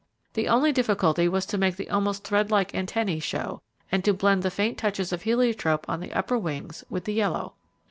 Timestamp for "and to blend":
3.91-4.41